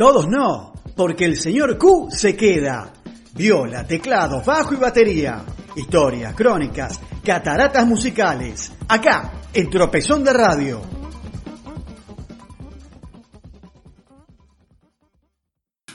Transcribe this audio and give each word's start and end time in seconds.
Todos 0.00 0.28
no, 0.28 0.72
porque 0.96 1.26
el 1.26 1.36
señor 1.36 1.76
Q 1.76 2.08
se 2.10 2.34
queda. 2.34 2.90
Viola, 3.34 3.86
teclado, 3.86 4.42
bajo 4.42 4.72
y 4.72 4.78
batería. 4.78 5.42
Historias, 5.76 6.34
crónicas, 6.34 6.98
cataratas 7.22 7.86
musicales. 7.86 8.72
Acá, 8.88 9.30
en 9.52 9.68
Tropezón 9.68 10.24
de 10.24 10.32
Radio. 10.32 10.80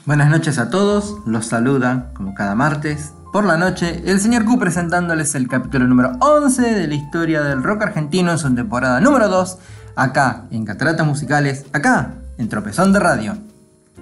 Buenas 0.04 0.30
noches 0.30 0.58
a 0.58 0.70
todos, 0.70 1.16
los 1.26 1.46
saluda, 1.46 2.12
como 2.14 2.32
cada 2.32 2.54
martes, 2.54 3.12
por 3.32 3.44
la 3.44 3.56
noche, 3.56 4.02
el 4.06 4.20
señor 4.20 4.44
Q 4.44 4.56
presentándoles 4.60 5.34
el 5.34 5.48
capítulo 5.48 5.84
número 5.88 6.12
11 6.20 6.62
de 6.62 6.86
la 6.86 6.94
historia 6.94 7.42
del 7.42 7.60
rock 7.60 7.82
argentino 7.82 8.30
en 8.30 8.38
su 8.38 8.54
temporada 8.54 9.00
número 9.00 9.26
2, 9.26 9.58
acá 9.96 10.46
en 10.52 10.64
Cataratas 10.64 11.04
Musicales, 11.04 11.66
acá 11.72 12.14
en 12.38 12.48
Tropezón 12.48 12.92
de 12.92 13.00
Radio. 13.00 13.55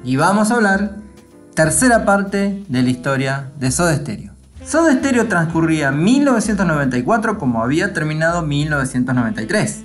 Y 0.05 0.17
vamos 0.17 0.51
a 0.51 0.57
hablar 0.57 0.97
tercera 1.55 2.05
parte 2.05 2.63
de 2.69 2.83
la 2.83 2.91
historia 2.91 3.51
de 3.59 3.71
Soda 3.71 3.97
Stereo. 3.97 4.33
Soda 4.63 4.93
Stereo 4.93 5.29
transcurría 5.29 5.93
1994 5.93 7.39
como 7.39 7.63
había 7.63 7.95
terminado 7.95 8.43
1993. 8.43 9.85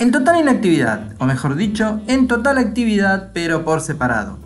En 0.00 0.10
total 0.10 0.40
inactividad, 0.40 1.12
o 1.18 1.26
mejor 1.26 1.54
dicho, 1.54 2.00
en 2.08 2.26
total 2.26 2.58
actividad 2.58 3.30
pero 3.32 3.64
por 3.64 3.80
separado. 3.82 4.38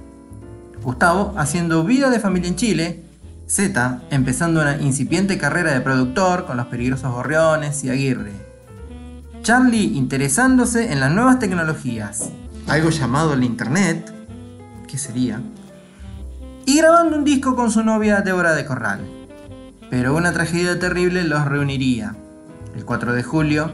Gustavo 0.82 1.32
haciendo 1.38 1.84
vida 1.84 2.10
de 2.10 2.20
familia 2.20 2.50
en 2.50 2.56
Chile, 2.56 3.04
Z 3.46 4.02
empezando 4.10 4.60
una 4.60 4.76
incipiente 4.76 5.38
carrera 5.38 5.72
de 5.72 5.80
productor 5.80 6.44
con 6.44 6.58
los 6.58 6.66
peligrosos 6.66 7.10
gorriones 7.10 7.84
y 7.84 7.90
Aguirre. 7.90 8.32
Charlie 9.42 9.96
interesándose 9.96 10.92
en 10.92 11.00
las 11.00 11.10
nuevas 11.10 11.38
tecnologías, 11.38 12.30
algo 12.66 12.90
llamado 12.90 13.32
el 13.32 13.44
Internet, 13.44 14.13
sería, 14.98 15.40
y 16.66 16.78
grabando 16.78 17.16
un 17.16 17.24
disco 17.24 17.56
con 17.56 17.70
su 17.70 17.82
novia 17.82 18.20
Débora 18.20 18.54
de 18.54 18.64
Corral. 18.64 19.00
Pero 19.90 20.14
una 20.14 20.32
tragedia 20.32 20.78
terrible 20.78 21.24
los 21.24 21.44
reuniría. 21.44 22.16
El 22.74 22.84
4 22.84 23.12
de 23.12 23.22
julio, 23.22 23.70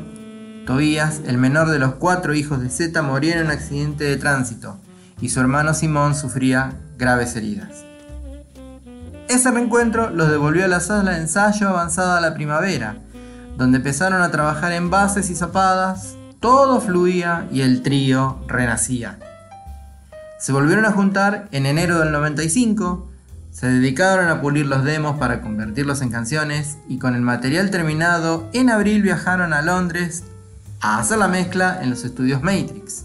Tobías, 0.67 1.23
el 1.27 1.39
menor 1.39 1.71
de 1.71 1.79
los 1.79 1.95
cuatro 1.95 2.35
hijos 2.35 2.61
de 2.61 2.69
Z, 2.69 3.01
moría 3.03 3.37
en 3.37 3.47
un 3.47 3.51
accidente 3.51 4.05
de 4.05 4.17
tránsito 4.17 4.77
y 5.21 5.29
su 5.29 5.41
hermano 5.41 5.75
Simón 5.75 6.15
sufría 6.15 6.75
graves 6.99 7.37
heridas. 7.37 7.85
Ese 9.29 9.51
reencuentro 9.51 10.11
los 10.11 10.31
devolvió 10.31 10.65
a 10.65 10.69
la 10.69 10.81
sala 10.81 11.13
de 11.13 11.19
ensayo 11.19 11.69
avanzada 11.69 12.19
a 12.19 12.21
la 12.21 12.35
primavera, 12.35 12.97
donde 13.57 13.79
empezaron 13.79 14.23
a 14.23 14.31
trabajar 14.31 14.73
en 14.73 14.91
bases 14.91 15.31
y 15.31 15.37
zapadas, 15.37 16.17
todo 16.41 16.81
fluía 16.81 17.47
y 17.53 17.61
el 17.61 17.83
trío 17.83 18.39
renacía. 18.49 19.19
Se 20.41 20.53
volvieron 20.53 20.87
a 20.87 20.93
juntar 20.93 21.49
en 21.53 21.67
enero 21.67 21.99
del 21.99 22.13
95, 22.13 23.11
se 23.51 23.69
dedicaron 23.69 24.29
a 24.29 24.41
pulir 24.41 24.65
los 24.65 24.85
demos 24.85 25.19
para 25.19 25.43
convertirlos 25.43 26.01
en 26.01 26.11
canciones 26.11 26.79
y 26.89 26.99
con 26.99 27.15
el 27.15 27.21
material 27.21 27.71
terminado 27.71 28.49
en 28.55 28.71
abril 28.71 29.03
viajaron 29.03 29.53
a 29.53 29.61
Londres 29.61 30.25
a 30.81 30.99
hacer 30.99 31.19
la 31.19 31.29
mezcla 31.29 31.81
en 31.83 31.91
los 31.91 32.05
estudios 32.07 32.43
Matrix. 32.43 33.05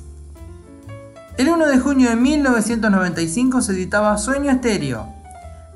El 1.37 1.49
1 1.49 1.67
de 1.67 1.77
junio 1.77 2.09
de 2.09 2.15
1995 2.15 3.61
se 3.61 3.73
editaba 3.73 4.17
Sueño 4.17 4.49
Estéreo, 4.49 5.13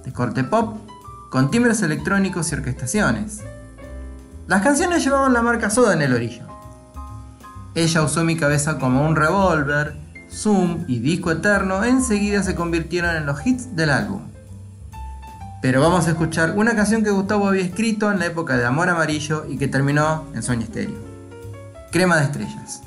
de 0.05 0.13
corte 0.13 0.45
pop, 0.45 0.77
con 1.29 1.51
timbres 1.51 1.81
electrónicos 1.81 2.53
y 2.53 2.55
orquestaciones. 2.55 3.41
Las 4.47 4.61
canciones 4.61 5.03
llevaban 5.03 5.33
la 5.33 5.41
marca 5.41 5.69
Soda 5.69 5.91
en 5.91 6.03
el 6.03 6.13
orillo. 6.13 6.47
Ella 7.75 8.01
usó 8.01 8.23
mi 8.23 8.37
cabeza 8.37 8.79
como 8.79 9.05
un 9.05 9.17
revólver, 9.17 9.98
Zoom 10.31 10.85
y 10.87 10.99
Disco 10.99 11.31
Eterno 11.31 11.83
enseguida 11.83 12.43
se 12.43 12.55
convirtieron 12.55 13.15
en 13.15 13.25
los 13.25 13.45
hits 13.45 13.75
del 13.75 13.89
álbum. 13.89 14.21
Pero 15.61 15.81
vamos 15.81 16.07
a 16.07 16.11
escuchar 16.11 16.53
una 16.55 16.75
canción 16.75 17.03
que 17.03 17.09
Gustavo 17.09 17.47
había 17.47 17.63
escrito 17.63 18.11
en 18.11 18.19
la 18.19 18.27
época 18.27 18.55
de 18.55 18.65
Amor 18.65 18.89
Amarillo 18.89 19.45
y 19.49 19.57
que 19.57 19.67
terminó 19.67 20.25
en 20.33 20.41
Sueño 20.41 20.63
Estéreo. 20.63 20.97
Crema 21.91 22.17
de 22.17 22.23
Estrellas. 22.25 22.81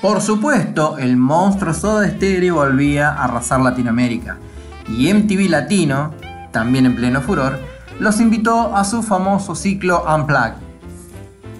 Por 0.00 0.22
supuesto, 0.22 0.96
el 0.96 1.18
monstruo 1.18 1.74
Soda 1.74 2.08
Stereo 2.08 2.54
volvía 2.54 3.10
a 3.10 3.24
arrasar 3.24 3.60
Latinoamérica 3.60 4.38
y 4.88 5.12
MTV 5.12 5.50
Latino, 5.50 6.14
también 6.52 6.86
en 6.86 6.96
pleno 6.96 7.20
furor, 7.20 7.58
los 7.98 8.18
invitó 8.18 8.74
a 8.74 8.84
su 8.84 9.02
famoso 9.02 9.54
ciclo 9.54 10.02
Unplugged. 10.04 10.54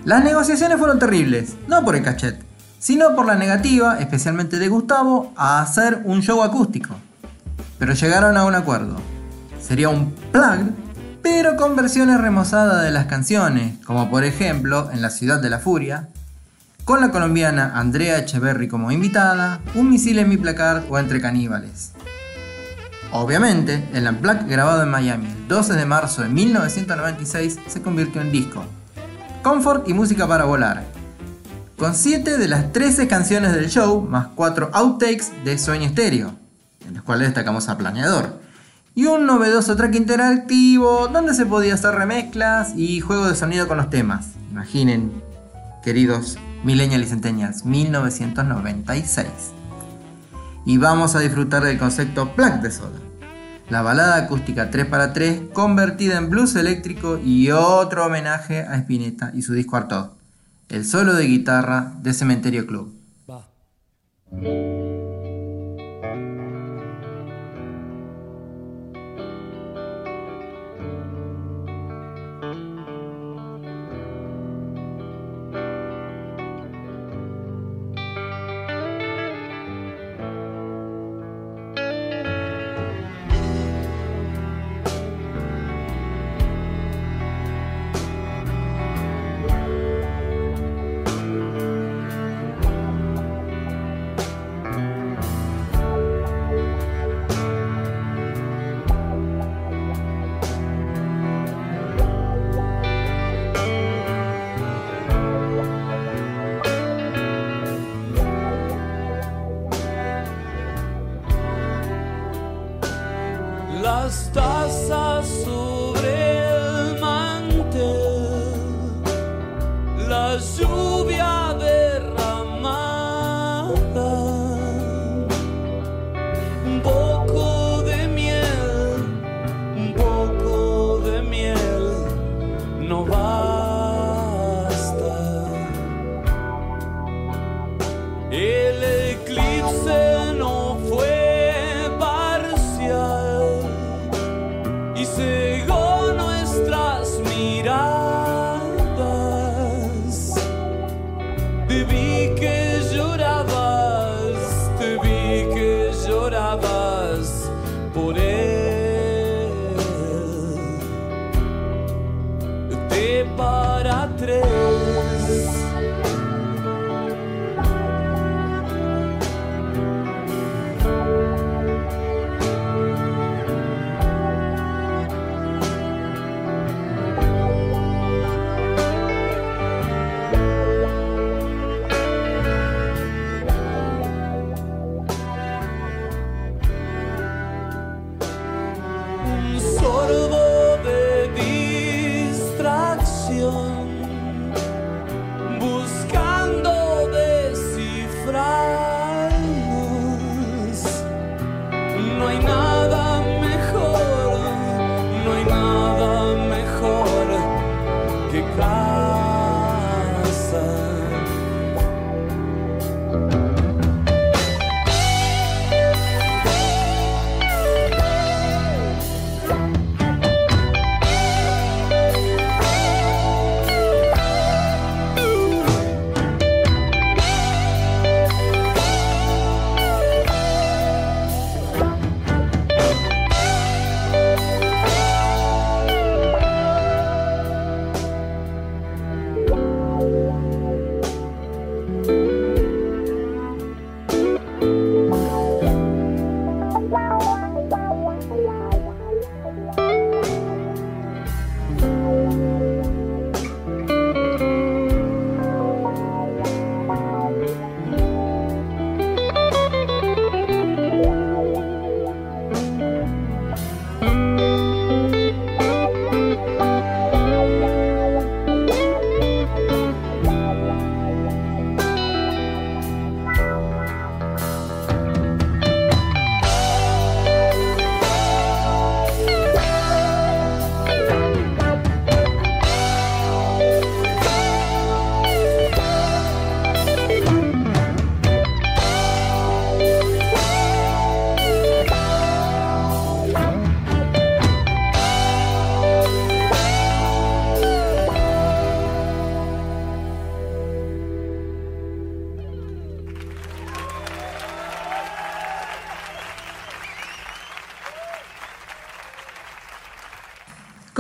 Las 0.07 0.25
negociaciones 0.25 0.79
fueron 0.79 0.99
terribles, 0.99 1.55
no 1.69 1.85
por 1.85 1.97
el 1.97 2.03
cachet, 2.03 2.43
sino 2.79 3.15
por 3.15 3.27
la 3.27 3.35
negativa, 3.35 3.99
especialmente 4.01 4.59
de 4.59 4.69
Gustavo, 4.69 5.35
a 5.37 5.61
hacer 5.61 6.01
un 6.07 6.23
show 6.23 6.43
acústico. 6.43 6.95
Pero 7.79 7.93
llegaron 7.93 8.39
a 8.39 8.47
un 8.47 8.55
acuerdo. 8.55 8.97
Sería 9.61 9.91
un 9.91 10.13
plug, 10.33 10.71
pero 11.21 11.57
con 11.57 11.77
versiones 11.77 12.19
remozadas 12.19 12.83
de 12.83 12.91
las 12.91 13.05
canciones, 13.05 13.85
como 13.85 14.09
por 14.09 14.25
ejemplo 14.25 14.91
en 14.91 15.03
La 15.03 15.11
Ciudad 15.11 15.43
de 15.43 15.51
la 15.51 15.59
Furia, 15.59 16.09
con 16.91 17.01
la 17.01 17.13
colombiana 17.13 17.71
Andrea 17.77 18.19
Echeverry 18.19 18.67
como 18.67 18.91
invitada, 18.91 19.61
Un 19.77 19.91
misil 19.91 20.19
en 20.19 20.29
mi 20.29 20.37
placard 20.37 20.91
o 20.91 20.99
Entre 20.99 21.21
caníbales. 21.21 21.93
Obviamente, 23.13 23.89
el 23.93 24.09
Unplugged 24.09 24.49
grabado 24.49 24.83
en 24.83 24.89
Miami 24.89 25.27
el 25.27 25.47
12 25.47 25.75
de 25.75 25.87
marzo 25.87 26.23
de 26.23 26.31
1996 26.31 27.61
se 27.69 27.81
convirtió 27.81 28.21
en 28.21 28.33
disco. 28.33 28.65
Comfort 29.45 29.89
y 29.89 29.95
música 29.95 30.27
para 30.27 30.47
volar. 30.47 30.83
Con 31.79 31.95
7 31.95 32.39
de 32.39 32.49
las 32.49 32.73
13 32.73 33.07
canciones 33.07 33.53
del 33.53 33.71
show, 33.71 34.03
más 34.03 34.27
4 34.35 34.71
outtakes 34.73 35.27
de 35.45 35.59
Sueño 35.59 35.87
Estéreo, 35.87 36.35
en 36.89 36.95
los 36.95 37.05
cuales 37.05 37.29
destacamos 37.29 37.69
a 37.69 37.79
Planeador. 37.79 38.41
Y 38.97 39.07
un 39.07 39.27
novedoso 39.27 39.77
track 39.77 39.95
interactivo 39.95 41.07
donde 41.07 41.35
se 41.35 41.47
podía 41.47 41.75
hacer 41.75 41.95
remezclas 41.95 42.73
y 42.75 42.99
juego 42.99 43.29
de 43.29 43.37
sonido 43.37 43.69
con 43.69 43.77
los 43.77 43.91
temas. 43.91 44.31
Imaginen, 44.51 45.13
queridos 45.85 46.37
Millennial 46.65 47.03
y 47.03 47.07
Centennials, 47.07 47.65
1996. 47.65 49.27
Y 50.67 50.77
vamos 50.77 51.15
a 51.15 51.21
disfrutar 51.21 51.63
del 51.65 51.79
concepto 51.79 52.33
Black 52.37 52.61
de 52.63 52.71
Soda. 52.71 52.99
La 53.71 53.83
balada 53.83 54.17
acústica 54.17 54.71
3 54.71 54.87
para 54.87 55.13
3 55.13 55.43
convertida 55.53 56.19
en 56.19 56.29
blues 56.29 56.57
eléctrico 56.57 57.19
y 57.19 57.51
otro 57.51 58.07
homenaje 58.07 58.63
a 58.63 58.77
Spinetta 58.77 59.31
y 59.35 59.43
su 59.43 59.55
disco 59.55 59.77
Artaud. 59.77 60.11
El 60.69 60.85
solo 60.85 61.15
de 61.15 61.27
guitarra 61.27 61.93
de 62.03 62.13
Cementerio 62.13 62.67
Club. 62.67 62.93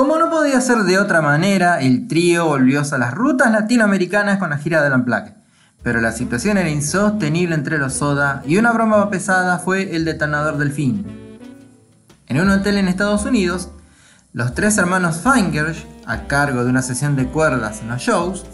Como 0.00 0.16
no 0.16 0.30
podía 0.30 0.62
ser 0.62 0.84
de 0.84 0.98
otra 0.98 1.20
manera, 1.20 1.78
el 1.78 2.08
trío 2.08 2.46
volvió 2.46 2.80
a 2.80 2.96
las 2.96 3.12
rutas 3.12 3.52
latinoamericanas 3.52 4.38
con 4.38 4.48
la 4.48 4.56
gira 4.56 4.82
del 4.82 4.94
Unplugged. 4.94 5.34
Pero 5.82 6.00
la 6.00 6.12
situación 6.12 6.56
era 6.56 6.70
insostenible 6.70 7.54
entre 7.54 7.76
los 7.76 7.92
Soda 7.92 8.42
y 8.46 8.56
una 8.56 8.72
broma 8.72 9.10
pesada 9.10 9.58
fue 9.58 9.94
el 9.94 10.06
detonador 10.06 10.56
del 10.56 10.72
fin. 10.72 11.04
En 12.28 12.40
un 12.40 12.48
hotel 12.48 12.78
en 12.78 12.88
Estados 12.88 13.26
Unidos, 13.26 13.68
los 14.32 14.54
tres 14.54 14.78
hermanos 14.78 15.18
Feingersh, 15.18 15.84
a 16.06 16.22
cargo 16.22 16.64
de 16.64 16.70
una 16.70 16.80
sesión 16.80 17.14
de 17.14 17.26
cuerdas 17.26 17.82
en 17.82 17.88
los 17.88 18.00
shows, 18.00 18.46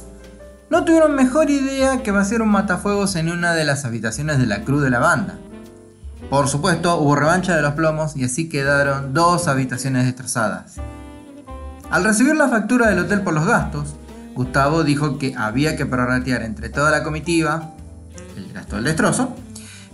no 0.68 0.84
tuvieron 0.84 1.14
mejor 1.14 1.48
idea 1.48 2.02
que 2.02 2.10
vaciar 2.10 2.42
un 2.42 2.48
matafuegos 2.48 3.14
en 3.14 3.30
una 3.30 3.54
de 3.54 3.64
las 3.64 3.84
habitaciones 3.84 4.38
de 4.38 4.46
la 4.46 4.62
cruz 4.62 4.82
de 4.82 4.90
la 4.90 4.98
banda. 4.98 5.34
Por 6.28 6.48
supuesto, 6.48 6.96
hubo 6.96 7.14
revancha 7.14 7.54
de 7.54 7.62
los 7.62 7.74
plomos 7.74 8.16
y 8.16 8.24
así 8.24 8.48
quedaron 8.48 9.14
dos 9.14 9.46
habitaciones 9.46 10.06
destrozadas. 10.06 10.80
Al 11.90 12.04
recibir 12.04 12.34
la 12.34 12.48
factura 12.48 12.88
del 12.88 12.98
hotel 12.98 13.22
por 13.22 13.32
los 13.34 13.46
gastos, 13.46 13.94
Gustavo 14.34 14.82
dijo 14.84 15.18
que 15.18 15.34
había 15.36 15.76
que 15.76 15.86
prorratear 15.86 16.42
entre 16.42 16.68
toda 16.68 16.90
la 16.90 17.02
comitiva 17.02 17.72
el 18.36 18.52
gasto 18.52 18.76
del 18.76 18.84
destrozo, 18.84 19.34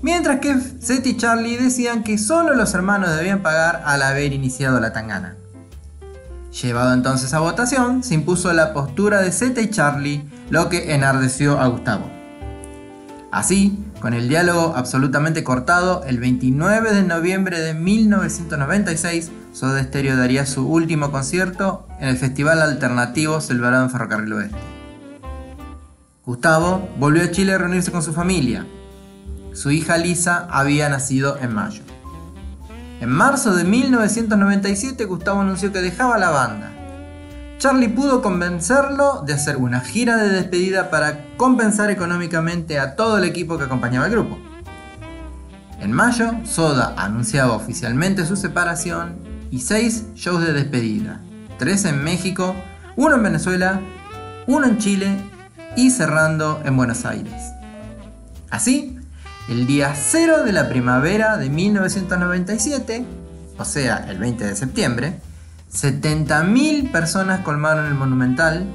mientras 0.00 0.40
que 0.40 0.56
Seth 0.58 1.06
y 1.06 1.16
Charlie 1.16 1.56
decían 1.56 2.02
que 2.02 2.18
solo 2.18 2.54
los 2.54 2.74
hermanos 2.74 3.14
debían 3.14 3.42
pagar 3.42 3.82
al 3.84 4.02
haber 4.02 4.32
iniciado 4.32 4.80
la 4.80 4.92
tangana. 4.92 5.36
Llevado 6.60 6.92
entonces 6.92 7.32
a 7.34 7.40
votación, 7.40 8.02
se 8.02 8.14
impuso 8.14 8.52
la 8.52 8.72
postura 8.72 9.20
de 9.20 9.30
Seth 9.30 9.58
y 9.58 9.70
Charlie, 9.70 10.28
lo 10.50 10.68
que 10.68 10.94
enardeció 10.94 11.60
a 11.60 11.66
Gustavo. 11.68 12.10
Así, 13.30 13.78
con 14.00 14.12
el 14.12 14.28
diálogo 14.28 14.74
absolutamente 14.76 15.44
cortado, 15.44 16.04
el 16.04 16.18
29 16.18 16.92
de 16.92 17.02
noviembre 17.02 17.60
de 17.60 17.72
1996, 17.72 19.30
Soda 19.52 19.82
Stereo 19.82 20.16
daría 20.16 20.46
su 20.46 20.66
último 20.66 21.12
concierto 21.12 21.86
en 22.00 22.08
el 22.08 22.16
Festival 22.16 22.62
Alternativo 22.62 23.40
celebrado 23.40 23.84
en 23.84 23.90
Ferrocarril 23.90 24.32
Oeste. 24.32 24.56
Gustavo 26.24 26.88
volvió 26.98 27.24
a 27.24 27.30
Chile 27.30 27.52
a 27.52 27.58
reunirse 27.58 27.92
con 27.92 28.02
su 28.02 28.12
familia. 28.12 28.66
Su 29.52 29.70
hija 29.70 29.98
Lisa 29.98 30.48
había 30.50 30.88
nacido 30.88 31.36
en 31.40 31.52
mayo. 31.54 31.82
En 33.00 33.10
marzo 33.10 33.54
de 33.54 33.64
1997 33.64 35.04
Gustavo 35.04 35.40
anunció 35.40 35.72
que 35.72 35.82
dejaba 35.82 36.18
la 36.18 36.30
banda 36.30 36.72
Charlie 37.62 37.88
pudo 37.88 38.22
convencerlo 38.22 39.22
de 39.24 39.34
hacer 39.34 39.56
una 39.56 39.78
gira 39.78 40.16
de 40.16 40.30
despedida 40.30 40.90
para 40.90 41.36
compensar 41.36 41.90
económicamente 41.90 42.80
a 42.80 42.96
todo 42.96 43.18
el 43.18 43.24
equipo 43.24 43.56
que 43.56 43.66
acompañaba 43.66 44.06
al 44.06 44.10
grupo. 44.10 44.36
En 45.78 45.92
mayo, 45.92 46.32
Soda 46.44 46.92
anunciaba 46.96 47.52
oficialmente 47.52 48.26
su 48.26 48.34
separación 48.34 49.14
y 49.52 49.60
seis 49.60 50.06
shows 50.14 50.44
de 50.44 50.54
despedida, 50.54 51.20
tres 51.58 51.84
en 51.84 52.02
México, 52.02 52.56
uno 52.96 53.16
en 53.16 53.22
Venezuela, 53.22 53.80
uno 54.46 54.66
en 54.66 54.78
Chile 54.78 55.14
y 55.76 55.90
cerrando 55.90 56.60
en 56.64 56.74
Buenos 56.74 57.04
Aires. 57.04 57.52
Así, 58.50 58.98
el 59.48 59.66
día 59.66 59.94
cero 59.94 60.42
de 60.42 60.52
la 60.52 60.70
primavera 60.70 61.36
de 61.36 61.50
1997, 61.50 63.04
o 63.58 63.64
sea, 63.66 64.06
el 64.08 64.18
20 64.18 64.46
de 64.46 64.56
septiembre, 64.56 65.20
70.000 65.70 66.90
personas 66.90 67.40
colmaron 67.40 67.86
el 67.86 67.94
Monumental 67.94 68.66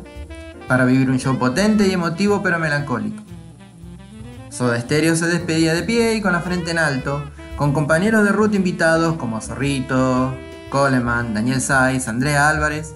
para 0.67 0.85
vivir 0.85 1.09
un 1.09 1.19
show 1.19 1.39
potente 1.39 1.87
y 1.87 1.91
emotivo 1.91 2.43
pero 2.43 2.59
melancólico. 2.59 3.23
Soda 4.49 4.79
Stereo 4.79 5.15
se 5.15 5.25
despedía 5.25 5.73
de 5.73 5.81
pie 5.81 6.15
y 6.15 6.21
con 6.21 6.33
la 6.33 6.41
frente 6.41 6.69
en 6.69 6.77
alto, 6.77 7.23
con 7.55 7.73
compañeros 7.73 8.23
de 8.23 8.31
ruta 8.31 8.55
invitados 8.55 9.17
como 9.17 9.41
Zorrito, 9.41 10.35
Coleman, 10.69 11.33
Daniel 11.33 11.61
Saiz, 11.61 12.07
Andrea 12.07 12.49
Álvarez 12.49 12.93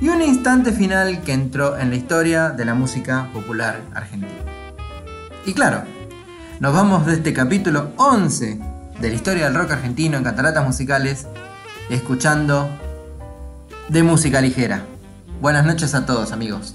y 0.00 0.08
un 0.08 0.22
instante 0.22 0.72
final 0.72 1.22
que 1.22 1.32
entró 1.32 1.78
en 1.78 1.90
la 1.90 1.96
historia 1.96 2.50
de 2.50 2.64
la 2.64 2.74
música 2.74 3.28
popular 3.32 3.80
argentina. 3.94 4.32
Y 5.46 5.52
claro, 5.52 5.82
nos 6.60 6.72
vamos 6.72 7.06
de 7.06 7.14
este 7.14 7.32
capítulo 7.32 7.92
11 7.96 8.58
de 9.00 9.08
la 9.08 9.14
historia 9.14 9.44
del 9.44 9.54
rock 9.54 9.72
argentino 9.72 10.16
en 10.16 10.24
cataratas 10.24 10.64
musicales 10.64 11.26
escuchando 11.90 12.68
de 13.88 14.02
música 14.02 14.40
ligera. 14.40 14.82
Buenas 15.40 15.66
noches 15.66 15.94
a 15.94 16.06
todos 16.06 16.32
amigos. 16.32 16.74